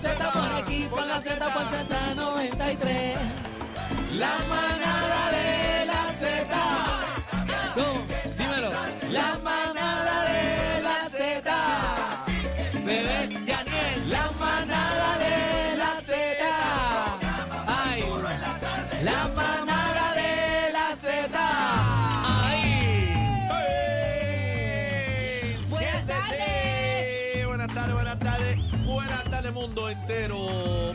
[0.00, 3.16] Z, por aquí, por la Z, por Z93.
[4.18, 4.99] La manada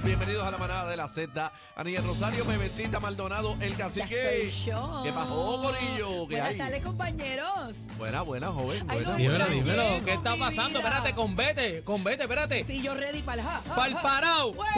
[0.03, 1.52] Bienvenidos a la manada de la Z.
[1.77, 4.49] Aniel Rosario, Bebecita Maldonado, el cacique.
[4.52, 5.02] soy yo.
[5.05, 6.27] ¿Qué pasó, Corillo?
[6.27, 6.57] ¿Qué Buenas hay?
[6.57, 7.77] tardes, compañeros.
[7.97, 8.85] Buena, buena, joven.
[8.89, 9.38] Ay, buena.
[9.45, 10.80] no, Dímelo, ¿Qué está con mi pasando?
[10.80, 10.89] vida.
[10.89, 12.63] Espérate, con vete, con vete, espérate.
[12.66, 14.02] Sí, yo ready para el ja, ja, Pa'l ja.
[14.02, 14.69] parao, Güey.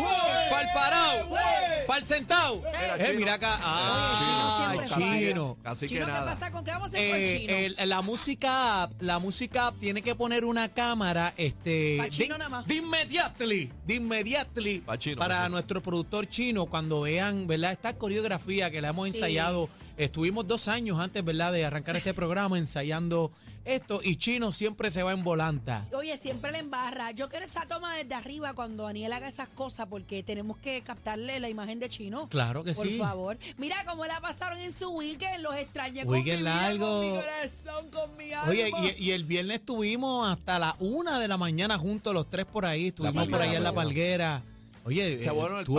[0.51, 1.43] pa'l parao, Güey.
[1.87, 2.57] pa'l sentado.
[2.61, 3.19] Mira, Eh, chino.
[3.19, 3.57] mira acá.
[3.61, 5.57] Ah, chino siempre chino.
[5.63, 6.25] Así que Chino, ¿qué nada.
[6.25, 7.81] pasa con qué vamos a hacer con Eh, Chino?
[7.83, 12.35] el- la música app, la música app tiene que poner una cámara este Pa' chino
[12.35, 12.67] de, nada más.
[12.67, 13.95] de inmediately, de
[14.35, 14.83] chino,
[15.17, 17.71] para nuestro productor chino cuando vean, ¿verdad?
[17.71, 19.15] Esta coreografía que la hemos Sí.
[19.15, 19.69] ensayado.
[19.97, 21.51] Estuvimos dos años antes, ¿verdad?
[21.51, 23.31] De arrancar este programa ensayando
[23.65, 25.83] esto y chino siempre se va en volanta.
[25.93, 27.11] Oye, siempre le embarra.
[27.11, 31.39] Yo quiero esa toma desde arriba cuando Daniel haga esas cosas porque tenemos que captarle
[31.39, 32.29] la imagen de Chino.
[32.29, 32.97] Claro que Por sí.
[32.97, 33.37] favor.
[33.57, 35.41] Mira cómo la pasaron en su weekend.
[35.41, 36.87] Los extrañé con Weekend mi vida, largo.
[36.87, 38.49] con mi corazón, con mi alma.
[38.49, 42.45] Oye, y, y el viernes estuvimos hasta la una de la mañana juntos, los tres
[42.45, 42.87] por ahí.
[42.87, 44.43] Estuvimos por allá en la palguera.
[44.87, 45.35] Oye, Se eh, estuvo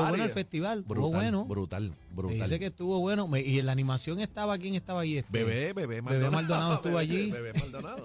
[0.06, 0.81] bueno el festival.
[0.81, 1.44] estuvo bueno.
[1.47, 2.38] brutal, Me brutal.
[2.41, 3.27] dice que estuvo bueno.
[3.27, 5.16] Me- y en la animación estaba, ¿quién estaba allí?
[5.19, 6.19] Este, Bebé, bebé Maldonado.
[6.21, 7.31] Bebé Maldonado estuvo Bebé, allí.
[7.31, 8.05] Bebé Maldonado.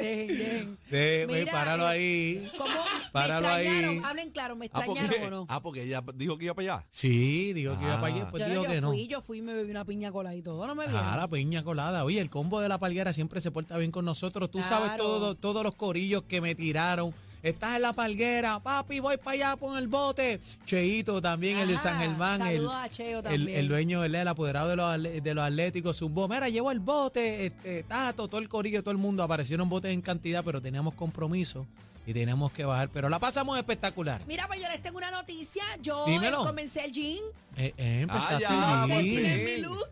[0.00, 0.78] Dejen, dejen.
[0.90, 2.50] De- Mira, páralo ahí.
[2.58, 2.74] ¿Cómo?
[3.12, 3.66] Páralo ¿Me ahí.
[3.66, 4.04] extrañaron?
[4.04, 5.46] Hablen claro, ¿me Ah extrañaron porque, o no?
[5.48, 6.86] ah, porque ella dijo que iba para allá.
[6.90, 8.00] Sí, dijo que iba Ah.
[8.02, 8.88] para allá, pues yo, dijo yo que no.
[8.90, 11.02] fui, yo fui y me bebí una piña cola y todo, no me vieron.
[11.02, 12.04] Ah, la piña colada.
[12.04, 14.50] Oye, el combo de la palguera siempre se porta bien con nosotros.
[14.50, 17.14] Tú sabes todo, todos los corillos que me tiraron.
[17.44, 20.40] Estás en la palguera, papi, voy para allá con el bote.
[20.64, 23.58] Cheito también, el de San Germán, el, saludos a Cheo el, también.
[23.58, 26.26] el dueño, el, el apoderado de los, de los atléticos, zumbó.
[26.26, 29.22] Mira, llevo el bote, este, Tato, todo el corillo, todo el mundo.
[29.22, 31.66] Aparecieron botes en cantidad, pero teníamos compromiso
[32.06, 32.88] y teníamos que bajar.
[32.88, 34.22] Pero la pasamos espectacular.
[34.26, 35.62] Mira, pues yo les tengo una noticia.
[35.82, 36.42] Yo Dímelo.
[36.44, 37.22] comencé el gym.
[37.58, 38.88] Eh, eh, empezaste ya, No allí.
[38.88, 39.44] sé por si ven fin.
[39.44, 39.90] mi look.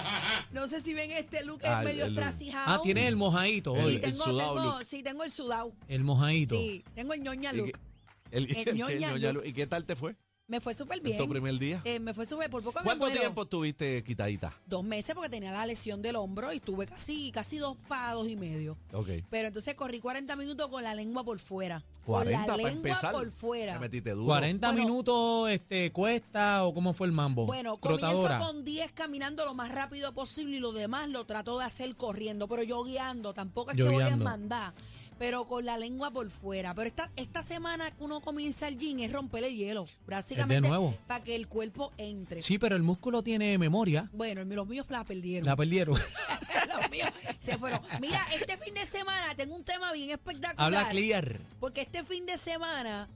[0.52, 2.24] No sé si ven este look, es Ah, medio el look.
[2.54, 3.80] Ah, tienes el mojadito hoy.
[3.80, 4.84] Sí, el tengo, sudado tengo- look.
[4.84, 5.72] sí, tengo el sudado.
[5.88, 6.56] El mojadito.
[6.56, 7.66] Sí, tengo el ñoña ¿Y look.
[7.72, 9.46] qué- el- El el- ñoña el ñoña look.
[9.46, 10.16] ¿Y qué tal te fue?
[10.50, 11.16] Me fue súper ¿En bien.
[11.16, 11.80] tu primer día?
[11.84, 13.20] Eh, me fue súper, por poco me ¿Cuánto muero.
[13.20, 14.52] tiempo estuviste quitadita?
[14.66, 18.28] Dos meses porque tenía la lesión del hombro y tuve casi, casi dos para dos
[18.28, 18.76] y medio.
[18.92, 19.08] Ok.
[19.30, 21.84] Pero entonces corrí 40 minutos con la lengua por fuera.
[22.04, 23.12] 40 con la lengua empezar.
[23.12, 23.74] por fuera.
[23.74, 24.26] Te metiste duro.
[24.26, 24.82] 40 Bueno.
[24.84, 27.46] minutos este, cuesta o cómo fue el mambo?
[27.46, 28.38] Bueno, Trotadora.
[28.38, 31.94] comienzo con 10 caminando lo más rápido posible y lo demás lo trato de hacer
[31.94, 34.74] corriendo, pero yo guiando, tampoco es que voy a mandar,
[35.20, 36.74] pero con la lengua por fuera.
[36.74, 40.96] Pero esta, esta semana que uno comienza el gym es romper el hielo, básicamente nuevo.
[41.06, 42.40] para que el cuerpo entre.
[42.40, 44.08] Sí, pero el músculo tiene memoria.
[44.14, 45.44] Bueno, los míos la perdieron.
[45.44, 45.94] La perdieron.
[46.74, 47.82] los míos se fueron.
[48.00, 50.64] Mira, este fin de semana tengo un tema bien espectacular.
[50.64, 51.38] Habla clear.
[51.60, 53.06] Porque este fin de semana,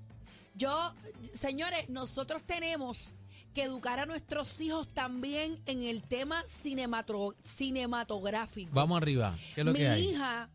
[0.54, 0.92] yo,
[1.32, 3.14] señores, nosotros tenemos
[3.54, 8.74] que educar a nuestros hijos también en el tema cinematográfico.
[8.74, 9.34] Vamos arriba.
[9.54, 10.10] ¿Qué es lo Mi que hay?
[10.10, 10.50] hija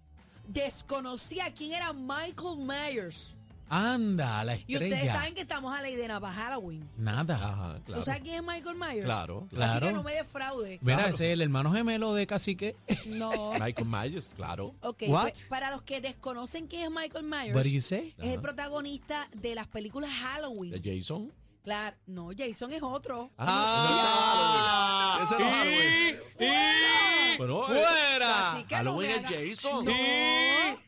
[0.49, 3.37] desconocía quién era Michael Myers.
[3.71, 5.13] Anda, la Y ustedes estrella.
[5.13, 6.89] saben que estamos a la idea para Halloween.
[6.97, 7.35] Nada.
[7.35, 7.99] Ajá, claro.
[8.01, 9.05] ¿Tú sabes quién es Michael Myers?
[9.05, 9.85] Claro, Así claro.
[9.87, 10.79] que no me defraude.
[10.81, 11.13] Mira, Claro.
[11.13, 12.75] ese es el hermano gemelo de Cacique.
[13.05, 13.29] No.
[13.61, 14.73] Michael Myers, claro.
[14.81, 15.21] Ok, What?
[15.21, 18.15] pues, para los que desconocen quién es Michael Myers, What do you say?
[18.17, 20.71] es el protagonista de las películas Halloween.
[20.71, 21.31] De Jason.
[21.63, 23.29] Claro, no, Jason es otro.
[23.37, 25.79] Ah, no, ese no es Halloween.
[25.79, 27.18] Ese no es Halloween.
[27.39, 28.51] Pero, eh, ¡Fuera!
[28.51, 29.21] Así que Halloween es
[29.55, 29.85] Jason.
[29.85, 29.91] No.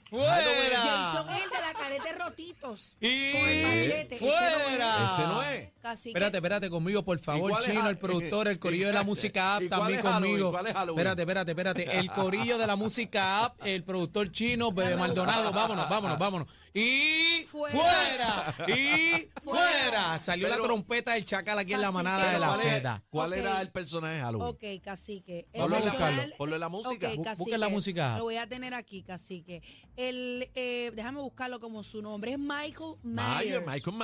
[0.09, 0.81] ¡Fuera!
[0.83, 2.95] Jason es el de la careta de rotitos.
[2.99, 4.15] Y- Con el machete.
[4.15, 4.63] ese no es.
[4.65, 5.05] ¡Fuera!
[5.13, 5.69] Ese no es.
[5.81, 6.09] Cacique.
[6.09, 9.67] Espérate, espérate conmigo, por favor, Chino, el productor, el corillo de la música app ¿Y
[9.67, 10.57] cuál también conmigo.
[10.57, 11.99] Espérate, espérate, espérate.
[11.99, 15.51] El corillo de la música app, el productor chino, Bebé Maldonado.
[15.51, 16.47] Vámonos, vámonos, vámonos.
[16.73, 17.75] Y Fuera.
[17.77, 18.55] fuera.
[18.77, 19.81] Y Fuera.
[19.91, 20.19] fuera.
[20.19, 23.03] Salió la trompeta del chacal aquí en la manada de la ¿Cuál, es- Z.
[23.09, 24.47] cuál era el personaje de Halloween?
[24.77, 25.47] Ok, cacique.
[25.51, 26.35] El Ponlo a personal- buscarlo.
[26.37, 27.07] Ponlo en la música.
[27.09, 27.43] Ok, Bu- cacique.
[27.43, 28.17] busca la música.
[28.19, 29.61] Lo voy a tener aquí, cacique.
[29.97, 32.31] El, eh, déjame buscarlo como su nombre.
[32.31, 33.65] Es Michael Mayer, Myers.
[33.65, 33.95] Michael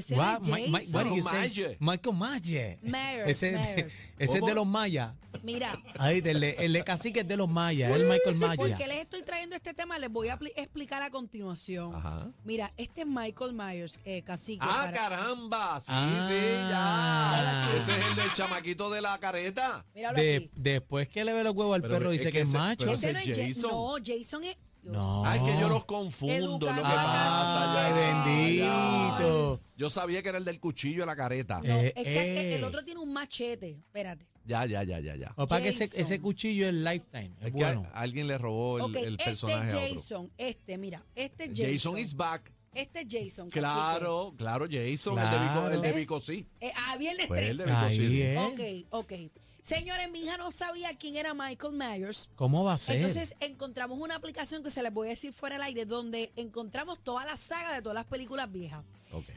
[0.00, 0.94] Jason.
[0.94, 1.50] what did you Michael?
[1.50, 1.76] Myers.
[1.80, 2.82] Michael Myers.
[2.82, 3.94] Myers, Ese, Myers.
[4.18, 5.12] ese es de los mayas.
[5.42, 8.56] Mira, Ahí, el de, el de cacique es de los mayas, el Michael Myers.
[8.56, 11.94] porque les estoy trayendo este tema, les voy a explicar a continuación.
[11.94, 12.28] Ajá.
[12.44, 14.58] Mira, este es Michael Myers, eh, cacique.
[14.62, 15.78] Ah, para- caramba.
[15.80, 16.26] Sí, Ah.
[16.28, 16.34] sí,
[16.70, 17.76] ya.
[17.76, 19.84] Ese es el del chamaquito de la careta.
[19.94, 20.50] Míralo De- aquí.
[20.54, 22.58] después que le ve los huevos al Pero perro, es dice que que es ese-
[22.58, 22.78] macho.
[22.80, 23.70] pero Ese no es es Ja- Jason.
[23.70, 24.56] No, Jason es.
[24.84, 25.24] No.
[25.26, 27.86] Ay, que yo los confundo, es lo que pasa.
[27.86, 27.92] Ay,
[28.30, 29.60] bendito.
[29.76, 31.60] Yo sabía que era el del cuchillo de la careta.
[31.62, 32.56] No, Eh, es que eh.
[32.56, 33.70] el otro tiene un machete.
[33.72, 34.24] Espérate.
[34.46, 35.32] Ya, ya, ya, ya, ya.
[35.36, 36.00] O para que ese, Jason.
[36.00, 37.32] ese cuchillo es lifetime.
[37.40, 37.82] Es, Es que bueno.
[37.92, 39.94] a- alguien le robó el, ok, el este personaje es a otro.
[39.94, 40.32] Jason.
[40.38, 41.72] Este, mira, este es Jason.
[41.72, 42.52] Jason is back.
[42.72, 43.50] Este es Jason.
[43.50, 45.70] Claro, claro, Jason, el de Vico, Claro.
[45.74, 46.46] el de Vico sí.
[46.60, 47.62] Eh, ah, viernes Pues el 13.
[47.64, 48.22] de Vico Ahí sí.
[48.22, 48.38] es.
[48.38, 49.12] Ok, ok.
[49.62, 52.30] Señores, mi hija no sabía quién era Michael Myers.
[52.36, 52.96] ¿Cómo va a ser?
[52.96, 57.02] Entonces encontramos una aplicación que se les voy a decir fuera del aire, donde encontramos
[57.02, 58.84] toda la saga de todas las películas viejas.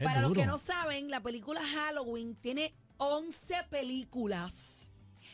[0.02, 4.86] Para los que no saben, la película Halloween tiene 11 películas.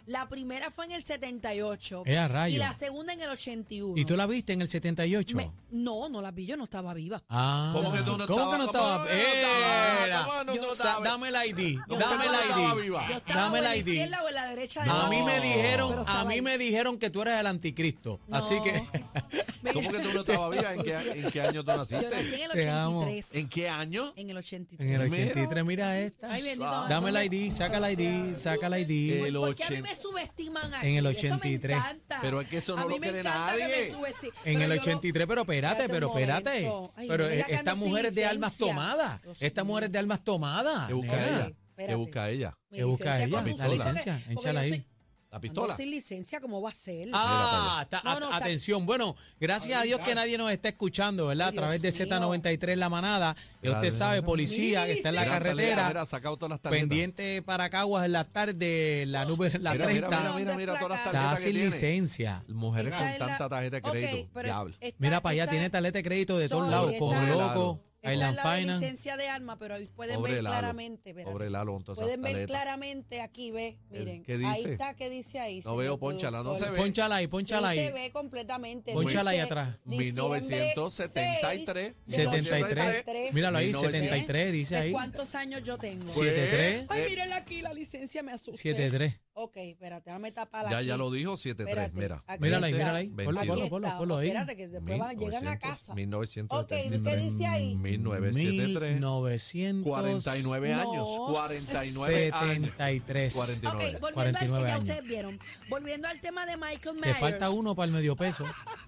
[0.04, 2.54] La primera fue en el 78 Eh, a rayos.
[2.54, 3.94] y la segunda en el 81.
[4.00, 5.36] ¿Y tú la viste en el 78?
[5.36, 7.24] Me- no, no la vi, yo no estaba viva.
[7.28, 8.66] Ah, ¿Cómo que tú no ¿Cómo que no estabas?
[8.66, 9.04] estaba?
[9.04, 10.06] ¿Cómo que no estabas?
[10.06, 10.24] Era.
[10.24, 11.78] ¿Cómo no sa- Dame el ID.
[11.88, 13.06] Dame el viva.
[13.10, 13.22] ID.
[13.26, 13.88] Dame en la ID.
[13.88, 16.98] izquierda o en la derecha de A la mí me dijeron, a mí me dijeron
[16.98, 18.20] que tú eres el anticristo.
[18.30, 18.62] Así No.
[18.62, 18.72] que
[19.72, 20.74] ¿Cómo que tú no estabas viva?
[20.74, 22.44] ¿En qué, en qué año tú Yo nací en naciste?
[22.44, 22.98] el Te amo.
[23.00, 23.34] 83.
[23.34, 24.12] ¿En qué año?
[24.16, 24.86] En el 83.
[24.88, 25.24] en el Mira.
[25.30, 26.32] 83 mira esta.
[26.32, 26.86] Ay, bendito.
[26.88, 29.24] Dame el me- ID, saca el ID, saca el ID.
[29.26, 29.88] El Porque a mí 80.
[29.90, 30.86] me subestiman aquí.
[30.88, 31.76] En el Eso me 83.
[31.76, 32.18] encanta.
[32.22, 33.76] Pero es que eso no A mí lo me cree encanta que nadie.
[33.92, 36.50] me subesti- En Pero el yo lo- 83, pero espérate, pero espérate.
[36.62, 36.92] momento.
[36.96, 38.74] Ay, Pero mira, esta mujer es de almas licencia.
[38.74, 39.22] tomadas.
[39.22, 40.86] Dios Esta mujer es de almas tomadas.
[40.88, 41.26] ¿Qué busca nena.
[41.28, 41.38] ella?
[41.46, 41.86] espérate.
[41.92, 42.58] ¿Qué busca ella?
[42.70, 43.42] Mi ¿Qué busca licencia ella?
[43.42, 44.70] La licencia, porque échala yo ahí.
[44.70, 44.86] soy-
[45.30, 45.74] ¿La Ando pistola?
[45.76, 47.08] sin licencia, ¿cómo va a ser?
[47.12, 48.86] Ah, está- No, no, a- está- atención.
[48.86, 51.48] Bueno, gracias a Dios que nadie nos está escuchando, ¿verdad?
[51.48, 51.96] A través de mío.
[51.98, 53.36] Z93 La Manada.
[53.60, 56.60] Y usted sabe, mira, policía que está en la mira, carretera, Mira, sacado todas las
[56.60, 56.80] tarjetas.
[56.88, 60.20] pendiente para Caguas en la tarde, la nube, la Mira, mira, 30.
[60.20, 61.70] mira, mira, mira todas las Está Está tarjetas que sin tiene.
[61.70, 62.44] licencia.
[62.48, 64.28] Mujeres con la- tanta tarjeta de crédito.
[64.32, 67.82] pero esta- Mira para allá, tiene tarjeta de crédito de todos lados, como loco.
[68.12, 68.84] Esta es la de Finance.
[68.84, 70.54] licencia de arma, pero ahí pueden Pobre ver Lalo.
[70.54, 71.10] claramente.
[71.10, 71.32] espérate.
[71.32, 72.50] Pobre Lalo con todas esas Pueden ver tarjetas.
[72.50, 74.22] claramente aquí, ve, miren.
[74.24, 74.72] ¿Qué Ahí dice?
[74.72, 75.56] está, ¿qué dice ahí?
[75.58, 76.72] No señor veo, pónchala, no se productor?
[76.72, 76.78] ve.
[76.82, 77.86] Pónchala ahí, pónchala Sí, ahí.
[77.86, 78.92] se ve completamente.
[78.92, 79.78] Pónchala ahí Dice atrás.
[79.84, 81.94] diciembre 1973.
[82.06, 82.84] 6 del 73.
[82.86, 83.34] 83.
[83.34, 84.00] Míralo ahí, 1900.
[84.00, 84.92] 73, dice ¿De ahí.
[84.92, 86.02] ¿Cuántos años yo tengo?
[86.04, 86.86] Pues, 73.
[86.88, 88.56] Ay, eh, mírenle aquí, la licencia me asusta.
[88.56, 89.14] 73.
[89.38, 90.86] Ok, espérate, déjame taparla Ya, aquí.
[90.86, 91.68] ya lo dijo, 73.
[91.88, 92.24] Espérate, Mira.
[92.26, 93.08] aquí Mírala ahí, mírala ahí.
[93.08, 94.28] Ponlo, ponlo, ponlo, ponlo ahí.
[94.28, 95.94] Espérate, que después van, llegan a 1900, casa.
[95.94, 97.00] 1973.
[97.00, 97.76] Ok, ¿qué dice ahí?
[97.76, 98.94] 1973.
[98.94, 99.84] 1900.
[99.92, 100.86] 49 años.
[100.96, 101.26] No.
[101.32, 102.70] 49 años.
[102.70, 103.34] 73.
[103.34, 103.76] 49.
[103.76, 104.84] Ok, volviendo 49 al, ya años.
[104.88, 105.38] ustedes vieron.
[105.68, 107.18] Volviendo al tema de Michael Te Myers.
[107.20, 108.46] falta uno para el medio peso.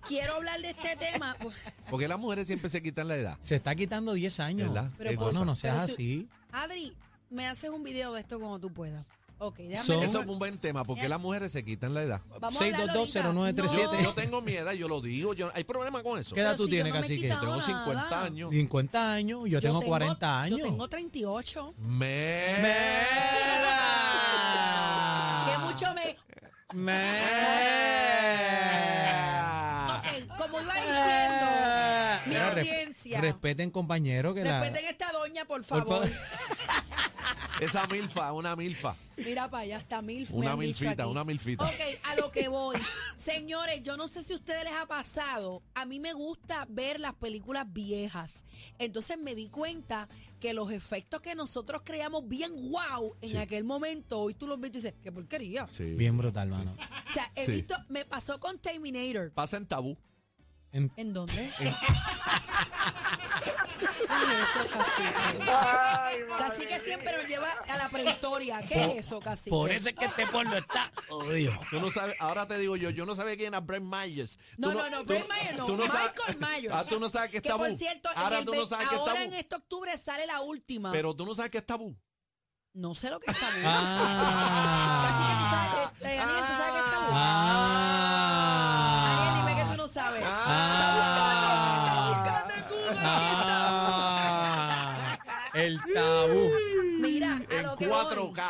[0.09, 1.37] Quiero hablar de este tema.
[1.91, 3.37] Porque las mujeres siempre se quitan la edad.
[3.41, 4.73] Se está quitando 10 años.
[4.73, 4.91] ¿Verdad?
[4.97, 5.21] Pero.
[5.21, 6.27] Bueno, no seas así.
[6.53, 6.95] Adri,
[7.29, 9.05] me haces un video de esto como tú puedas.
[9.41, 12.21] Ok, déjame Son- Eso es un buen tema, porque las mujeres se quitan la edad.
[12.41, 13.85] Vamos a hablarlo 6220937.
[13.87, 14.03] ahorita.
[14.03, 15.33] Yo tengo mi edad, yo lo digo.
[15.35, 16.35] Yo, ¿Hay problema con eso?
[16.35, 17.23] ¿Qué edad Pero tú si yo tienes, no me he cacique?
[17.29, 17.67] quitado Tengo nada.
[17.67, 18.51] 50 años.
[18.53, 20.59] 50 años, yo, tengo 40 años.
[20.59, 21.75] Yo tengo 38.
[21.79, 23.07] Mera.
[25.47, 26.17] Que mucho me...
[28.99, 29.99] Mera.
[29.99, 30.07] Ok,
[30.37, 31.47] como iba diciendo,
[32.27, 33.21] mi Mira, res- audiencia.
[33.21, 34.61] Respeten, compañero, que la.
[34.61, 36.07] Respeten esta doña, por Por favor.
[36.07, 36.09] favor.
[37.61, 38.97] Esa milfa, una milfa.
[39.17, 40.27] Mira para allá, está mil.
[40.31, 41.65] Una milfita, una milfita.
[41.65, 41.71] Ok,
[42.05, 42.77] a lo que voy.
[43.17, 45.63] Señores, yo no sé si a ustedes les ha pasado.
[45.75, 48.47] A mí me gusta ver las películas viejas.
[48.79, 53.37] Entonces me di cuenta que los efectos que nosotros creamos bien wow en Sí.
[53.39, 55.67] aquel momento, hoy tú los ves y dices, qué porquería.
[55.69, 56.19] Sí, Bien sí.
[56.19, 56.77] brutal, mano.
[57.09, 57.53] O sea, he Sí.
[57.53, 59.33] visto, me pasó con Terminator.
[59.33, 59.97] Pasa en tabú.
[60.73, 61.51] En- ¿En dónde?
[61.59, 61.75] ¿Qué es
[64.57, 65.13] eso, cacique?
[66.39, 68.61] Cacique siempre nos lleva a la prehistoria.
[68.67, 69.51] ¿Qué es eso, cacique?
[69.51, 71.59] Por eso es que este porno está odio.
[71.71, 74.39] Tú no sabes, ahora te digo yo, yo no sabía quién era Brent Myers.
[74.59, 75.91] No, no, no, Brent Myers no, tú Michael
[76.27, 76.75] sabes- Myers.
[76.75, 77.65] Ah, tú no sabes que es Que tabú.
[77.65, 79.25] por cierto, en ahora el tú no sabes que ahora tabú.
[79.27, 80.93] en este octubre sale la última.
[80.93, 81.97] Pero tú no sabes que es tabú.
[82.75, 83.53] no sé lo que es tabú.
[83.65, 85.07] Ah.
[85.09, 85.71] Cacique, tú sabes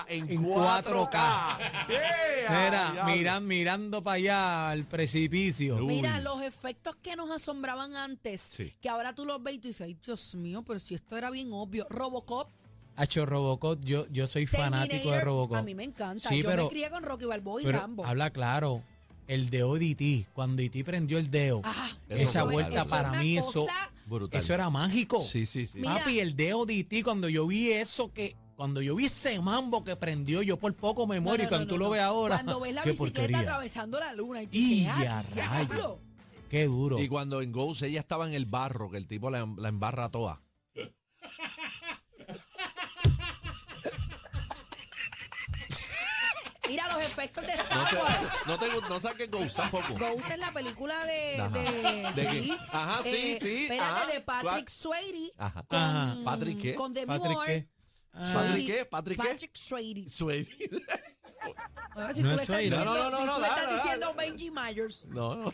[0.09, 0.83] en, En 4K.
[0.85, 1.59] 4K.
[1.89, 5.77] Yeah, Mira, miran, mirando para allá al precipicio.
[5.77, 5.87] Uy.
[5.87, 8.75] Mira, los efectos que nos asombraban antes, Sí.
[8.81, 11.31] que ahora tú los ves y tú dices, ay, Dios mío, pero si esto era
[11.31, 11.87] bien obvio.
[11.91, 12.49] Robocop,
[12.97, 15.57] Hacho Robocop, yo, yo soy fanático de Robocop.
[15.59, 16.29] A mí me encanta.
[16.29, 18.05] Sí, Yo pero, me crié con Rocky Balboa y pero Rambo.
[18.05, 18.83] habla claro.
[19.29, 20.83] El dedo de E.T., cuando E.T.
[20.85, 23.67] prendió el dedo, Ah, esa vuelta para mí, eso,
[24.07, 24.41] Brutal.
[24.41, 25.21] eso era mágico.
[25.21, 25.79] Sí, sí, sí.
[25.79, 25.99] Mira.
[25.99, 28.35] Papi, el dedo de E.T., cuando yo vi eso que...
[28.59, 31.49] Cuando yo vi ese mambo que prendió, yo por poco me No, muero no, y
[31.49, 31.91] cuando no, tú no, lo no.
[31.93, 33.39] ves ahora, Cuando ves la qué bicicleta porquería.
[33.41, 35.35] atravesando la luna y tú Y dices, a "Ah, rayos".
[35.69, 36.01] diablo".
[36.51, 36.99] Qué duro.
[36.99, 40.09] Y cuando en Ghost ella estaba en el barro, que el tipo la, la embarra
[40.09, 40.43] toda.
[46.69, 48.17] Mira los efectos de No, Star te, Wars.
[48.47, 49.95] no, te, no saques Ghost tampoco.
[49.95, 51.37] Ghost es la película de.
[51.41, 51.49] Ajá.
[51.49, 52.59] de, ¿De sí?
[52.73, 54.07] Ajá, sí, eh, sí, Espérate, ajá.
[54.13, 54.21] de.
[54.21, 55.33] Patrick Swayze.
[55.39, 55.63] Ajá.
[55.63, 56.17] Con, Ajá.
[56.25, 56.75] ¿Patrick qué?
[56.75, 57.53] Con Demi Patrick, Moore.
[57.67, 57.78] ¿qué?
[58.19, 58.85] ¿Patrick qué?
[58.85, 59.29] ¿Patrick qué?
[59.29, 60.09] Patrick Swayze.
[60.49, 60.69] Si
[61.99, 62.63] No tú es le estás Swayze.
[62.65, 65.07] diciendo, No, no, no, si no, tú le estás diciendo Benji Myers.
[65.09, 65.53] No, no.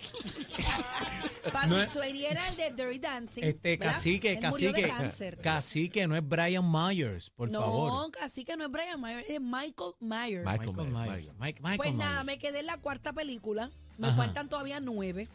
[1.52, 3.42] Patrick No Swayze era el de Dirty Dancing.
[3.44, 4.96] Este, cacique, Él murió de cacique.
[4.98, 5.40] cáncer.
[5.40, 8.10] Cacique no es Brian Myers, por no, favor.
[8.12, 10.44] cacique no es Brian Myers, es Michael Myers.
[10.44, 11.34] Michael Michael Myers, Myers.
[11.38, 13.70] Mike- Michael Pues nada, me quedé en la cuarta película.
[13.98, 14.16] Me Ajá.
[14.16, 15.28] faltan todavía nueve.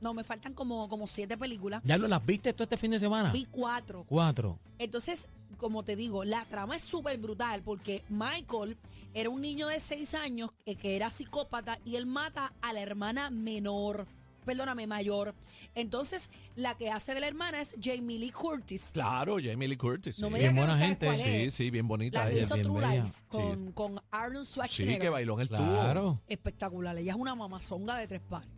[0.00, 1.82] No, me faltan como, como siete películas.
[1.84, 3.32] ¿Ya lo las viste tú este fin de semana?
[3.32, 4.04] Vi cuatro.
[4.08, 4.58] Cuatro.
[4.78, 8.76] Entonces, como te digo, la trama es súper brutal porque Michael
[9.14, 12.80] era un niño de seis años que, que era psicópata y él mata a la
[12.82, 14.06] hermana menor,
[14.44, 15.34] perdóname, mayor.
[15.74, 18.90] Entonces, la que hace de la hermana es Jamie Lee Curtis.
[18.92, 20.18] Claro, Jamie Lee Curtis.
[20.20, 20.32] No sí.
[20.34, 21.06] me Bien digas que no buena gente.
[21.06, 21.54] cuál Sí, es.
[21.54, 22.42] sí, bien bonita La que ella.
[22.44, 22.94] hizo bien True bella.
[22.94, 25.00] Lies con, con Arnold Sí, Schwarzenegger.
[25.00, 25.58] que bailó en el tubo.
[25.58, 26.20] Claro.
[26.28, 26.96] Espectacular.
[26.98, 28.48] Ella es una mamazonga de tres pares.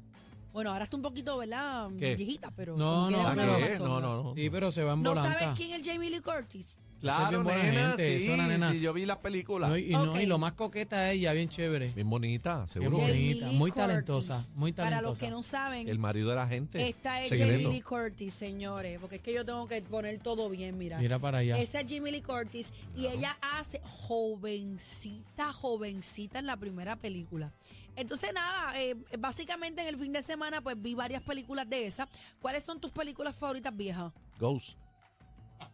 [0.59, 1.89] Bueno, ahora está un poquito, ¿verdad?
[2.01, 2.17] ¿Qué?
[2.17, 2.77] Viejita, pero.
[2.77, 3.33] No, no.
[3.33, 4.35] No, no, no.
[4.35, 5.39] Sí, pero se va en ¿No volanta.
[5.39, 6.83] sabes quién es Jamie Lee Curtis?
[7.01, 8.73] Claro, bien buena nena, gente, sí, esa es una nena.
[8.73, 9.71] sí, yo vi las películas.
[9.71, 11.93] No, y, no, y lo más coqueta es ella, bien chévere.
[11.93, 12.91] Bien bonita, Bien seguro.
[12.99, 13.13] bonita.
[13.13, 13.87] Jamie Lee muy Curtis.
[13.87, 15.25] talentosa, muy Para los talentosa.
[15.27, 16.89] que no saben, El marido de la gente.
[16.89, 17.53] esta es secreto.
[17.53, 20.99] Jamie Lee Curtis, señores, porque es que yo tengo que poner todo bien, mira.
[20.99, 21.57] Mira para allá.
[21.57, 27.53] Esa es Jamie Lee Curtis y ella hace jovencita, jovencita en la primera película.
[27.99, 32.09] Entonces, nada, eh, básicamente en el fin de semana pues vi varias películas de esas.
[32.41, 34.13] ¿Cuáles son tus películas favoritas viejas?
[34.39, 34.79] Ghost,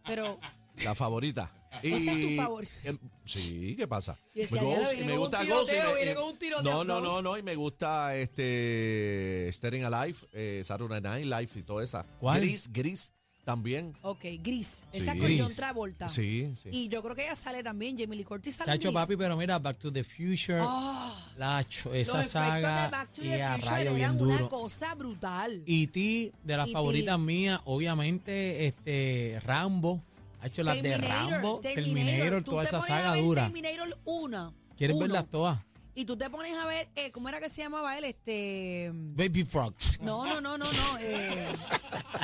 [0.07, 0.39] Pero
[0.83, 1.51] la favorita.
[1.83, 2.73] Esa es tu favorita.
[2.85, 4.17] em, sí, ¿qué pasa?
[4.33, 5.69] Y decía, Ghost, y me con gusta un Ghost.
[5.69, 8.15] y tiroteo, me- viene y- con un tiroteo, no, no, no, no, y me gusta
[8.15, 12.03] este Staring Alive, eh, Saturday Night Live y toda esa.
[12.19, 12.39] ¿Cuál?
[12.41, 13.11] Gris, Gris
[13.43, 13.93] también.
[14.01, 14.85] Ok, Gris.
[14.93, 15.19] Esa Sí.
[15.19, 15.53] con John.
[15.55, 16.07] Travolta.
[16.09, 16.69] Sí, sí.
[16.71, 19.01] Y yo creo que ella sale también, Jamie Lee Curtis sale Chacho, Gris.
[19.01, 21.04] papi, pero mira, Back to the Future, Ah,
[21.37, 24.21] Lacho, los esa efectos saga de Back to y the a Future rayo bien eran
[24.21, 24.49] una duro.
[24.49, 25.63] cosa brutal.
[25.65, 26.73] Y ti, de las E.T..
[26.73, 30.01] favoritas mías, obviamente, este Rambo.
[30.41, 33.43] Ha hecho las de Rambo, Terminator, Tú toda te esa pones a saga ver dura.
[33.51, 34.53] Terminator 1.
[34.77, 35.59] ¿Quieres uno, verlas todas?
[35.95, 38.03] Y tú te pones a ver, eh, ¿cómo era que se llamaba él?
[38.03, 38.91] Este.
[38.93, 39.99] Baby Frogs.
[40.01, 40.97] No, no, no, no, no.
[41.01, 41.47] eh,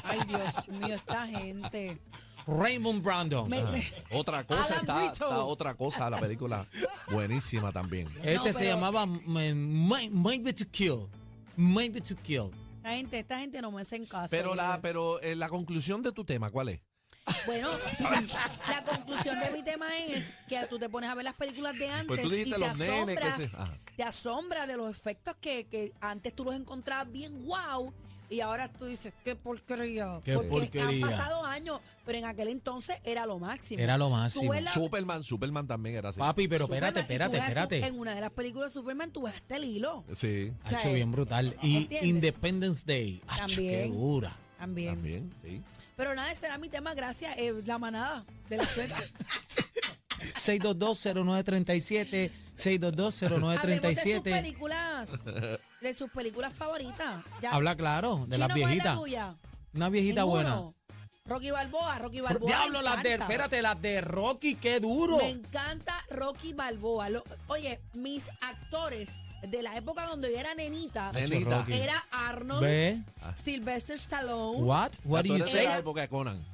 [0.03, 1.97] ay, Dios mío, esta gente.
[2.59, 3.49] Raymond Brandon.
[3.49, 6.65] Me- me- Otra cosa Alan está, otra cosa, la película
[7.11, 8.07] buenísima también.
[8.23, 11.07] Este se pero- llamaba mm, May- Maybe to Kill.
[11.55, 12.51] Maybe to Kill.
[12.77, 14.27] Esta gente, esta gente no me hacen caso.
[14.31, 14.81] Pero la, brother.
[14.81, 16.81] pero eh, la conclusión de tu tema, ¿cuál es?
[17.45, 17.69] Bueno,
[18.67, 21.87] la conclusión de mi tema es que tú te pones a ver las películas de
[21.89, 23.77] antes Pues dijiste y te los nenes, que asombras, se- ajá.
[23.95, 27.93] te asombras de los efectos que, que antes tú los encontrabas bien wow
[28.31, 30.19] y ahora tú dices, qué porquería.
[30.23, 30.87] Qué Porque porquería.
[31.07, 33.79] han pasado años, pero en aquel entonces era lo máximo.
[33.83, 34.53] Era lo máximo.
[34.53, 36.19] la- Superman, Superman también era así.
[36.19, 37.85] Papi, pero Superman, espérate, espérate, espérate.
[37.87, 40.03] En una de las películas de Superman tú ves hasta el hilo.
[40.13, 41.55] Sí, O sea, Ha hecho bien brutal.
[41.61, 42.09] Y ¿entiendes?
[42.09, 43.21] Independence Day.
[43.27, 43.91] Acho, qué También.
[43.93, 44.37] dura.
[44.57, 44.93] También.
[44.95, 45.61] también, sí.
[45.97, 47.37] Pero nada, ese era mi tema, gracias.
[47.37, 48.95] eh, la manada de la suegra.
[50.35, 54.23] 6220937, Hablemos de sus 6220937.
[54.23, 55.25] películas,
[55.81, 57.23] de sus películas favoritas.
[57.41, 57.51] Ya.
[57.51, 58.97] Habla claro, de Chino, las ¿cuál es la viejitas.
[58.97, 59.35] tuya?
[59.73, 60.49] Una viejita buena.
[60.51, 60.75] Ninguno.
[61.25, 62.47] Rocky Balboa, Rocky Balboa.
[62.47, 63.25] Diablo, las de, encanta.
[63.25, 65.17] espérate, las de Rocky, qué duro.
[65.17, 67.09] Me encanta Rocky Balboa.
[67.09, 71.59] Lo- oye, mis actores de la época donde yo era nenita Nenita.
[71.59, 71.73] Rocky.
[71.73, 73.01] era Arnold, Ve.
[73.35, 74.59] Sylvester Stallone.
[74.63, 74.91] What?
[75.05, 75.65] What do you de say?
[75.65, 76.45] la época de Conan.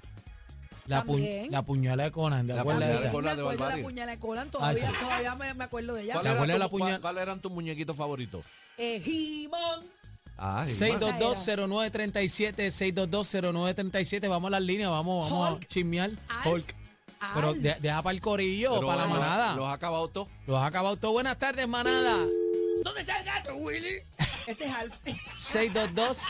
[0.86, 1.52] La, pu- También.
[1.52, 3.12] la puñalada de Conan, ¿te La de puñalada de esa?
[3.12, 3.24] Conan.
[3.24, 3.84] me de acuerdo de la Barbarie.
[3.84, 4.96] puñalada de Conan, todavía, sí.
[5.02, 6.14] todavía me, me acuerdo de ella.
[6.14, 8.46] ¿Cuál La era abuela de puñal- cuál- ¿Cuáles eran tus muñequitos favoritos?
[8.78, 9.02] Eh.
[10.38, 15.64] Ah, 6220937, 6220937, vamos a las líneas, vamos, vamos Hulk.
[15.64, 16.12] a chismear.
[16.30, 16.46] Alf.
[16.46, 16.76] Hulk.
[17.34, 19.56] Pero de- deja para el corillo, Pero para la manada.
[19.56, 20.28] Los ha acabado todos.
[20.46, 21.14] Los ha acabado todo.
[21.14, 22.16] Buenas tardes, manada.
[22.84, 24.02] ¿Dónde está el gato, Willy?
[24.48, 24.94] Ese es Alf.
[25.36, 26.22] 622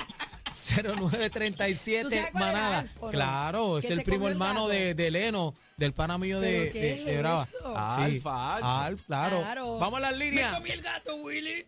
[0.47, 2.79] ¿Tú sabes 0937 cuál era manada.
[2.79, 3.11] Alf, o no?
[3.11, 6.79] Claro, es el primo el hermano de, de Leno, del pana mío de, ¿Pero qué
[6.79, 7.45] de- es de Brava.
[7.75, 8.85] Alfa, Alfa.
[8.85, 9.41] Alf, claro.
[9.41, 9.77] Claro.
[9.79, 10.53] Vamos a las líneas.
[10.65, 11.65] el gato, Willy.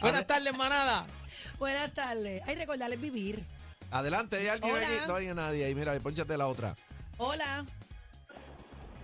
[0.00, 1.06] Buenas tardes, manada.
[1.58, 2.42] Buenas tardes.
[2.46, 3.44] Ay, recordarles vivir.
[3.90, 4.86] Adelante, hay alguien Hola.
[4.86, 5.06] aquí.
[5.06, 5.74] No hay nadie ahí.
[5.74, 6.74] Mira, ponchate la otra.
[7.18, 7.64] Hola.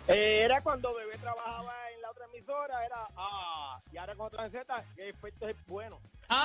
[0.08, 4.50] Eh, era cuando Bebé trabajaba en la otra emisora, era ah, y ahora con otra
[4.50, 6.00] Z, que efecto es bueno.
[6.30, 6.36] ¡Ah!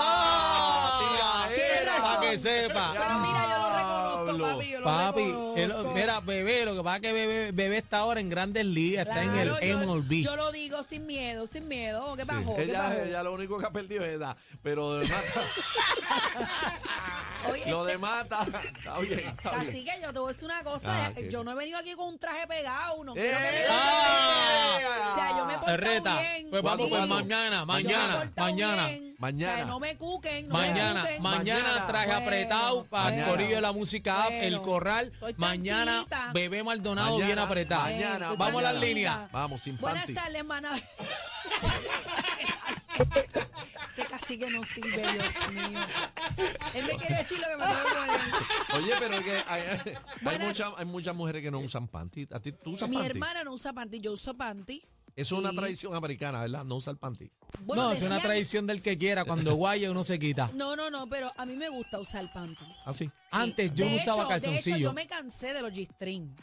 [0.00, 1.48] ¡Ah!
[1.84, 2.02] Razón.
[2.02, 2.90] Para que sepa.
[2.92, 4.38] Pero mira, yo lo reconozco.
[4.38, 5.92] papi, yo lo Papi, reconozco.
[5.94, 9.22] mira, bebé, lo que pasa es que bebé, bebé está ahora en grandes ligas, está
[9.22, 10.22] en el yo- MLB.
[10.22, 12.14] Yo lo digo sin miedo, sin miedo.
[12.16, 12.28] ¿Qué Sí.
[12.28, 12.56] bajó?
[12.56, 12.94] ¿Qué Ella, bajó?
[13.02, 15.24] ella lo único que ha perdido es edad, pero lo demás,
[17.46, 19.68] Oye, lo este- demás está, está bien, está bien.
[19.68, 21.06] Así que yo te voy a decir una cosa.
[21.06, 21.28] Ah, ok.
[21.30, 23.04] Yo no he venido aquí con un traje pegado.
[23.04, 23.20] No ¡Eh!
[23.20, 25.08] quiero que me ¡Ah!
[25.10, 26.46] O sea, yo me he portado Reta, bien.
[26.50, 26.94] pues vamos Sí.
[26.96, 28.86] pues mañana, Yo me he mañana, portado mañana.
[28.86, 29.14] bien.
[29.18, 29.52] Mañana.
[29.52, 30.48] O sea, no me cuquen.
[30.48, 31.22] No me Mañana, cuquen.
[31.22, 31.86] mañana Mañana.
[31.88, 33.30] traje Bueno, apretado para el Mañana.
[33.32, 35.06] corillo de la música app, el Bueno, corral.
[35.12, 36.30] estoy Mañana tranquilita.
[36.32, 37.82] bebé Maldonado Mañana, bien apretado.
[37.82, 38.86] mañana, Vamos a las mañana.
[38.86, 39.18] líneas.
[39.32, 40.14] Vamos, sin Buenas panty.
[40.14, 40.70] tardes, hermana.
[42.98, 45.80] Este cacique no sirve, Dios mío.
[46.74, 48.84] Él me quiere decir lo que me tengo que poner.
[48.84, 49.62] Oye, pero es que hay,
[50.26, 52.28] hay, hay muchas mujeres que no usan panty.
[52.32, 53.10] ¿A ti tú usas Mi panty?
[53.10, 54.82] hermana no usa panty, yo uso panty.
[55.16, 55.56] Eso es una Sí.
[55.56, 56.64] tradición americana, ¿verdad?
[56.64, 57.28] No usar panty.
[57.64, 59.24] Bueno, no, es una tradición del que quiera.
[59.24, 60.48] Cuando guaya uno se quita.
[60.54, 62.64] No, no, no, pero a mí me gusta usar panty.
[62.86, 63.10] Así.
[63.32, 64.78] Antes yo De no usaba hecho- De hecho, calzoncillo.
[64.78, 66.36] yo me cansé de los G-string.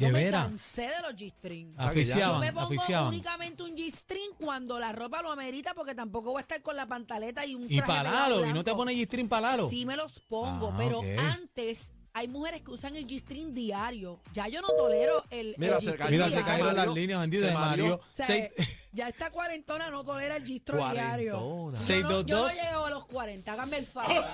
[0.00, 0.46] ¿De Yo me veras?
[0.46, 1.74] cansé de los G-string.
[1.76, 3.08] Yo me pongo aficiaban.
[3.08, 6.86] únicamente un G-string cuando la ropa lo amerita porque tampoco voy a estar con la
[6.86, 9.68] pantaleta y un Y traje palalo, pegado y no te pones G-string palalo.
[9.68, 14.20] Sí me los pongo, Ah, pero antes hay mujeres que usan el G-string diario.
[14.32, 17.42] Ya yo no tolero el, Mira, el se cayó- Mira, se cayeron las líneas, bendito
[17.44, 17.84] se de Mario.
[17.84, 17.96] Mario.
[17.96, 18.50] O sea, Seis-
[18.92, 21.38] ya esta cuarentona no tolera el G-string diario.
[21.38, 21.78] Cuarentona.
[21.78, 22.54] Yo no, yo no 622.
[22.54, 24.24] llego a los 40, háganme el favor.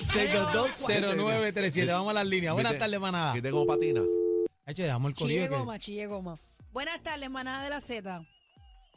[0.00, 1.86] 6220937.
[1.92, 2.54] Vamos a las líneas.
[2.54, 3.34] Buenas tardes, manada.
[3.50, 4.00] Como patina.
[4.66, 5.50] Hecho, dejamos el Chille corillo.
[5.50, 6.38] que- goma, chille goma.
[6.72, 8.24] Buenas tardes, manada de la Z.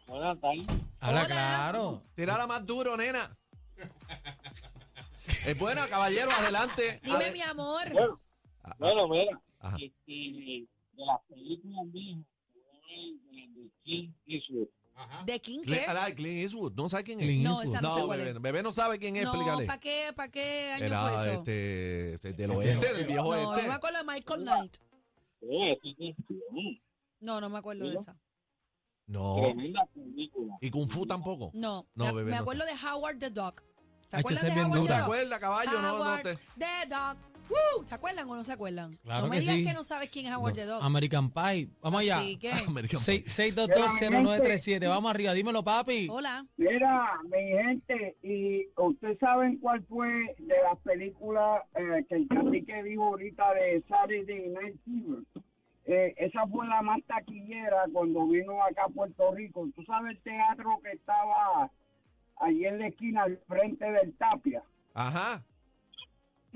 [0.07, 0.65] Buenas tardes.
[1.00, 1.25] Habla Hola.
[1.27, 2.03] claro.
[2.15, 3.36] Tírala más duro, nena.
[5.45, 7.00] Es buena, caballero, adelante.
[7.03, 7.84] Dime, Ade- mi amor.
[7.91, 8.19] Bueno,
[8.77, 9.77] bueno, mira, Ajá.
[9.79, 12.24] este, de las películas viejas,
[13.31, 14.67] de Clint Eastwood.
[15.25, 15.86] ¿De quién Cle- qué?
[15.88, 16.74] ah, Clint Eastwood.
[16.75, 17.25] ¿No sabe quién es?
[17.25, 17.75] Clint No, Eastwood.
[17.75, 18.41] esa no sé No, cuál bebé, es.
[18.41, 19.65] bebé no sabe quién es, No, explícale.
[19.65, 21.39] ¿para qué, ¿para qué año Era fue eso?
[21.39, 24.77] este, este, del Este oeste, del viejo no, yo me acuerdo de Michael Knight.
[27.20, 28.18] No, no me acuerdo de esa.
[29.08, 29.36] No.
[29.42, 30.58] Tremenda película.
[30.62, 31.51] ¿Y Kung Fu tampoco?
[31.53, 33.55] No, No, me, bebé, me no acuerdo de Howard the Dog.
[34.08, 34.94] ¿Se acuerdan de Howard ¿No the se.
[34.94, 35.01] Dog?
[35.03, 35.72] acuerda, caballo?
[35.74, 36.36] No, no Howard te...
[36.58, 37.18] the Dog.
[37.86, 38.94] ¿Se acuerdan o no se acuerdan?
[39.03, 39.66] Claro no me que digas sí.
[39.66, 40.84] que no sabes quién es Howard the Dog.
[40.84, 41.70] American Pie.
[41.81, 42.18] Vamos allá.
[42.18, 43.24] Así que, American Pie.
[43.25, 44.88] 6220937.
[44.88, 45.34] Vamos arriba.
[45.34, 46.08] Dímelo, papi.
[46.10, 46.46] hola.
[46.58, 52.84] Mira, mi gente, y ustedes saben cuál fue de las películas eh, que el cacique
[52.84, 55.24] dijo ahorita de Saturday Night Fever.
[55.88, 59.68] Eh, esa fue la más taquillera cuando vino acá a Puerto Rico.
[59.75, 61.70] Tú sabes el teatro que estaba
[62.38, 64.64] allí en la esquina al frente del Tapia.
[64.96, 65.44] Ajá.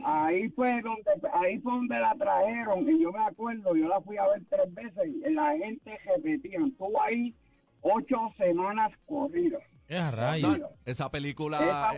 [0.06, 4.18] Ahí fue donde ahí fue donde la trajeron y yo me acuerdo, yo la fui
[4.18, 6.60] a ver tres veces y la gente repetía.
[6.66, 7.34] Estuvo ahí
[7.82, 9.62] ocho semanas corridas.
[9.88, 10.60] Es a rayos.
[10.60, 11.58] No, esa película...
[11.60, 11.98] Esa-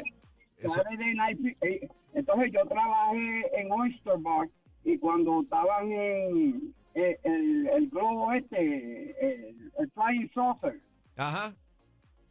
[0.57, 4.47] eh, Saturday Night eh, entonces yo trabajé en Oyster Bar
[4.83, 10.79] y cuando estaban en eh, el, el globo este, el, el Flying Saucer,
[11.17, 11.55] Ajá.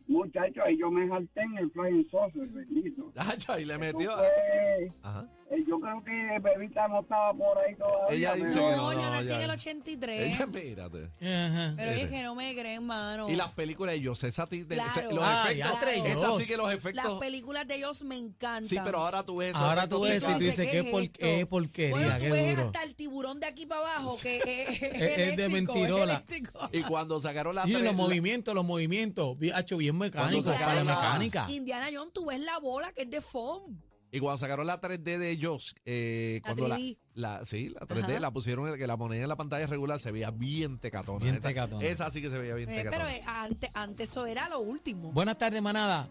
[0.07, 3.13] muchachos, ahí yo me salté en el Flying Saucer, bendito.
[3.59, 4.13] Y le Eso metió...
[4.13, 5.27] fue- Ajá.
[5.51, 8.17] Eh, yo creo que Bebita no estaba por ahí todavía.
[8.17, 9.35] Ella dice que No, no, yo no, nací ya.
[9.37, 10.35] en el 83.
[10.37, 11.05] Ella, mírate.
[11.21, 11.75] Ajá.
[11.77, 12.03] Pero Ese.
[12.05, 13.29] es que no me creen, mano.
[13.29, 14.91] Y las películas de José Sati, de, Claro.
[14.91, 15.73] ese- los Ah, efectos.
[15.73, 17.19] ya, tres, Esa sí que los Las efectos.
[17.21, 18.65] películas de ellos me encantan.
[18.67, 21.03] Sí, pero ahora tú ves esos Ahora tú efectos ves y tú dices ¿qué por-
[21.03, 21.19] esto?
[21.21, 22.67] qué porquería, bueno, tú qué ves duro.
[22.67, 24.81] hasta el tiburón de aquí para abajo que es, es
[25.37, 26.05] de eléctrico, mentirola.
[26.15, 26.69] eléctrico.
[26.73, 30.61] Y cuando sacaron las Y tres- los movimientos, los movimientos, bien, hecho bien mecánicos, Cuando
[30.61, 31.47] para la sacaron la- mecánica.
[31.51, 33.81] Indiana Jones, tú ves la bola que es de foam.
[34.13, 36.99] Y cuando sacaron la 3D de ellos, eh, La cuando la, 3D.
[37.15, 38.21] la- sí, la 3D, Ajá.
[38.21, 41.21] la pusieron, que la ponían en la pantalla regular, se veía bien tecatona.
[41.23, 41.85] Bien esa, tecatona.
[41.87, 43.17] Esa sí que se veía bien Eh, pero tecatona.
[43.17, 45.13] eh, antes, antes eso era lo último.
[45.13, 46.09] Buenas tardes, manada.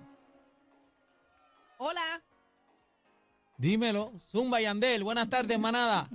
[1.77, 2.21] Hola.
[3.57, 4.13] Dímelo.
[4.17, 5.03] Zumba Yandel.
[5.03, 6.09] Buenas tardes, manada.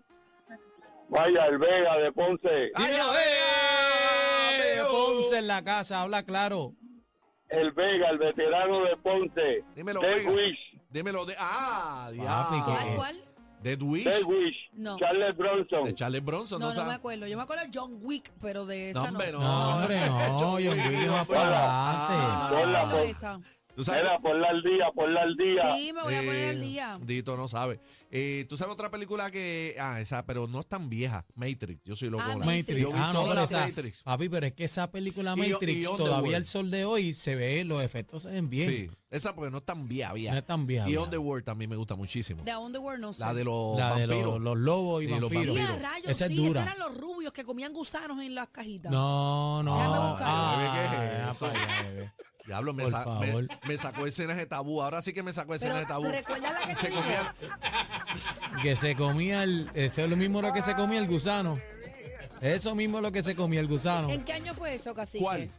[1.11, 2.71] Vaya, el Vega de Ponce.
[2.75, 4.87] ¡Ay, ya eh, veo!
[4.91, 6.73] Ponce en la casa, habla claro.
[7.51, 9.65] El Vega, el veterano de Ponce.
[9.77, 10.31] Dímelo, Dead oiga.
[10.33, 10.74] Wish.
[10.95, 11.35] Dímelo de.
[11.41, 12.09] ¡Ah!
[12.13, 12.63] Diablo.
[12.65, 13.25] ¿Cuál, cuál?
[13.65, 14.05] Dead Wish.
[14.05, 14.57] Dead Wish.
[14.75, 14.97] No.
[14.97, 15.85] Charles Bronson.
[15.85, 17.27] De Charles Bronson, No, ¿no, no, me acuerdo.
[17.27, 19.19] Yo me acuerdo de John Wick, pero de No, esa no.
[19.19, 19.41] hombre, no.
[19.41, 20.19] No, hombre, no.
[20.39, 21.27] John Yo Wick, pues.
[21.27, 22.67] para Ah, No, adelante.
[22.73, 23.41] no recuerdo pon- esa.
[23.75, 24.03] ¿Tú sabes?
[24.05, 25.75] Mira, ponla al día, ponla al día.
[25.75, 26.93] Sí, me voy a poner al Eh, día.
[27.03, 27.81] Dito no sabe.
[28.13, 29.75] Eh, ¿Tú sabes otra película que.
[29.81, 31.25] Ah, esa, pero no es tan vieja.
[31.35, 31.83] Matrix.
[31.85, 32.23] Yo soy loco.
[32.25, 32.85] Ah, Matrix.
[32.85, 32.95] Matrix.
[32.95, 34.03] Ah, no, pero esa, Matrix.
[34.05, 36.05] papi, pero es que esa película Y- y Matrix Underworld.
[36.07, 38.69] todavía el sol de hoy se ve, los efectos se ven bien.
[38.71, 38.91] Sí.
[39.15, 40.33] Esa porque no es tan vía, vía.
[40.33, 41.01] No es tan vía, Y vía.
[41.03, 42.43] Underworld también me gusta muchísimo.
[42.43, 43.21] De Underworld no sé.
[43.21, 44.33] La de los La de vampiros.
[44.35, 45.57] los, los lobos y, Y los vampiros.
[45.57, 45.81] Vampiros.
[45.83, 46.63] rayos, Esa es sí, dura.
[46.63, 48.91] esos eran los rubios que comían gusanos en las cajitas.
[48.91, 49.77] No, no.
[49.77, 50.35] Déjame buscarlo.
[50.35, 51.33] Ah.
[52.47, 54.83] Diablo, me, sa- me- me sacó escenas de tabú.
[54.83, 56.03] Ahora sí que me sacó escenas de tabú.
[56.05, 57.35] ¿te recuerdas la que Se te comía-
[58.63, 59.71] Que se comía el.
[59.75, 61.59] Eso es lo mismo lo que se comía el gusano.
[62.41, 64.11] Eso mismo lo que se comía el gusano.
[64.11, 65.25] ¿En qué año fue eso, cacique?
[65.25, 65.51] ¿Cuál?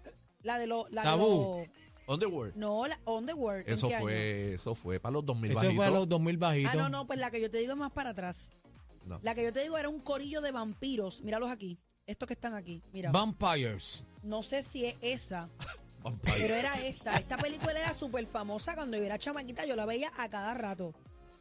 [0.44, 0.88] La de los...
[0.92, 1.02] De
[2.06, 2.12] Tabú.
[2.12, 2.56] los- Underworld.
[2.56, 3.68] no, la Underworld.
[3.68, 4.04] ¿en Eso qué año?
[4.06, 5.92] fue, eso fue para los 2000 Eso fue a bajitos.
[5.94, 6.72] los 2000 bajitos.
[6.74, 8.52] Ah, no, no, pues la que yo te digo es más para atrás.
[9.06, 9.20] No.
[9.22, 11.22] La que yo te digo era un corillo de vampiros.
[11.22, 11.78] Míralos aquí.
[12.08, 12.82] Estos que están aquí.
[12.94, 13.12] Mira.
[13.12, 14.06] Vampires.
[14.24, 15.50] no sé si es esa,
[16.04, 16.36] Vampire.
[16.38, 17.16] pero era esta.
[17.18, 19.66] Esta película era súper famosa cuando yo era chamaquita.
[19.66, 20.94] Yo la veía a cada rato.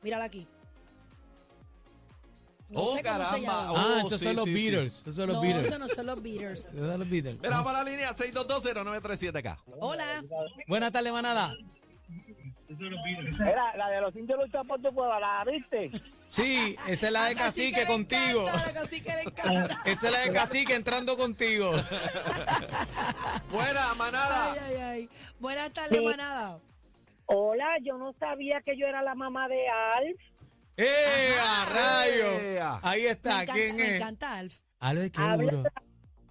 [0.03, 0.47] Mírala aquí.
[2.69, 3.39] No Oh, sé cómo se caramba.
[3.39, 3.73] llama.
[3.73, 4.75] Oh, ah, esos sí, son los sí, sí.
[4.77, 5.67] Esos son los no, Beatles.
[5.67, 6.65] esos no son los Beaters.
[6.73, 7.37] Esos son los Beatles.
[7.41, 9.59] Mira, vamos a la línea 6220937 acá.
[9.81, 10.25] Hola.
[10.67, 11.55] Buenas tardes, manada.
[12.69, 15.91] Era la de los indios luchando por tu pueblo, ¿la viste?
[16.27, 18.41] Sí, esa es la de A Cacique cacique le contigo.
[18.49, 19.83] encanta, a Cacique le encanta.
[19.85, 21.71] Esa es la de cacique entrando contigo.
[23.49, 24.53] Fuera, manada.
[24.53, 25.09] Ay, ay, ay.
[25.39, 26.59] Buenas tardes, manada.
[27.27, 30.21] Hola, yo no sabía que yo era la mamá de Alf.
[30.77, 32.41] ¡Eh, a rayo!
[32.41, 32.81] Ea.
[32.83, 33.95] Ahí Me está, encanta, ¿quién me es?
[33.97, 34.59] encanta Alf.
[34.81, 35.71] Alf, qué Habla duro.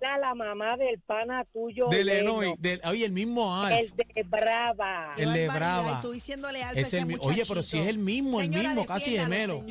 [0.01, 1.87] la, la mamá del pana tuyo.
[1.87, 3.73] De Leno, Lenoy, del, oye, el mismo Alf.
[3.79, 5.13] El de Brava.
[5.17, 5.97] El de Brava.
[5.99, 8.69] Y tú diciéndole Alf a Es el oye, pero si es el mismo, el Señora,
[8.69, 9.63] mismo, casi gemelo.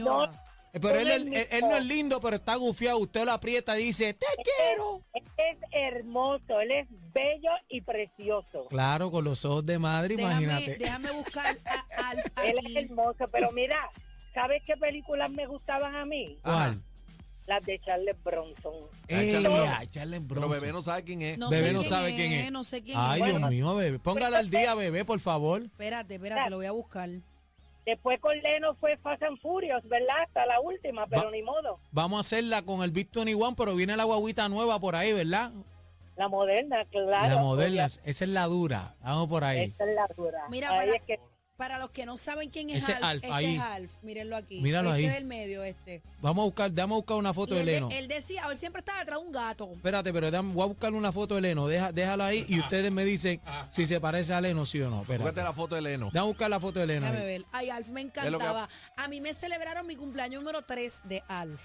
[0.75, 1.79] Eh, Pero él, no es hijo.
[1.81, 2.97] lindo, pero está gufiado.
[2.97, 5.03] Usted lo aprieta y dice, te quiero.
[5.13, 8.69] Él es hermoso, él es bello y precioso.
[8.71, 10.77] Claro, con los ojos de madre, Déjame, imagínate.
[10.79, 13.91] déjame buscar a Alf Él es hermoso, pero mira,
[14.35, 16.39] ¿sabes qué películas me gustaban a mí?
[16.43, 16.81] ¿Cuál?
[17.47, 18.75] Las de Charles Bronson.
[19.09, 20.51] Eh, Charles a Charles Pero Bronson.
[20.61, 21.39] bebé no sabe quién es.
[21.39, 22.53] No Bebé sé no quién sabe es, quién es.
[22.53, 23.27] No sé quién Ay, es.
[23.27, 23.99] Dios mío, bebé.
[23.99, 25.63] Póngala al día, bebé, por favor.
[25.63, 27.09] Espérate, espérate, lo voy a buscar.
[27.85, 30.15] Después con Leno fue Fast and Furious, ¿verdad?
[30.25, 31.81] Hasta la última, pero Va- ni modo.
[31.91, 35.51] Vamos a hacerla con el Big 21, pero viene la guaguita nueva por ahí, ¿verdad?
[36.17, 37.35] La moderna, claro.
[37.35, 38.95] la moderna, obvia- esa es la dura.
[39.03, 39.63] Vamos por ahí.
[39.63, 40.39] Esa es la dura.
[40.49, 41.19] Mira, Ahí para, es que
[41.57, 43.55] para los que no saben quién es Ese Alf, Alf, este ahí.
[43.55, 43.93] es Alf.
[44.03, 44.61] Mírenlo aquí.
[44.61, 45.13] Míralo este ahí.
[45.13, 46.03] es el medio, este.
[46.21, 47.89] Vamos a buscar, vamos a buscar una foto Y de él, de- Leno.
[47.93, 49.71] él decía, él siempre estaba detrás de un gato.
[49.75, 51.69] Espérate, pero dame- voy a buscar una foto de Leno.
[51.69, 55.03] Deja, déjalo ahí y ustedes me dicen si se parece a Leno, sí o no.
[55.03, 55.23] Espérate.
[55.25, 56.07] Búscate la foto de Leno.
[56.13, 57.07] Déjame buscar la foto de Leno.
[57.07, 57.27] Déjame ahí.
[57.27, 57.45] ver.
[57.53, 58.69] Ay, Alf me lo que- encantaba.
[58.97, 61.63] A mí me celebraron mi cumpleaños número 3 de Alf.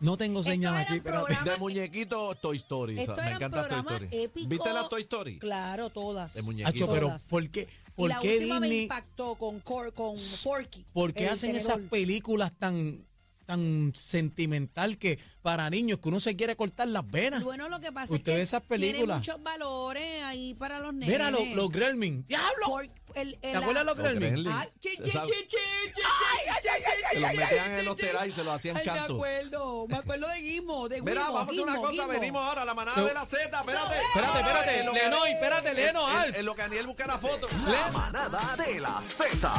[0.00, 0.96] No tengo señal eran aquí.
[0.96, 1.22] espérate.
[1.26, 2.98] programas- De muñequito Toy Story.
[2.98, 4.22] Estos me eran encanta Toy programas Story.
[4.24, 4.48] épicos.
[4.48, 5.38] ¿Viste las Toy Story?
[5.38, 6.34] Claro, todas.
[6.34, 6.88] De muñequito.
[6.92, 7.28] Pero Todas.
[7.28, 10.84] ¿por qué, y por la qué última me Disney, impactó con, Cor- con Porky.
[10.92, 11.70] por qué hacen tenedor.
[11.78, 13.04] esas películas tan,
[13.52, 17.42] tan sentimental que para niños que uno se quiere cortar las venas?
[17.42, 19.18] Bueno, lo que pasa Usted es ve que esas tiene películas.
[19.18, 21.08] muchos valores ahí para los nenes.
[21.08, 22.26] Mira los, los Gremlins.
[22.26, 22.66] ¡Diablo!
[22.66, 22.84] Por-
[23.14, 23.96] el- el- ¿Te acuerdas los
[24.80, 25.18] chi, Se
[27.20, 29.14] los metían en los teras y se los hacían Ay, me canto.
[29.14, 32.06] acuerdo, me acuerdo de Guimo, de Mira, vamos a hacer una cosa.
[32.06, 33.42] Venimos ahora a la manada de la Z.
[33.60, 33.96] Espérate.
[34.14, 34.84] Espérate, espérate.
[34.84, 36.36] Lo Lenoy, espérate, Leno, en- Alf.
[36.38, 37.46] En lo que Aniel busca la foto.
[37.66, 39.52] La manada de la Z.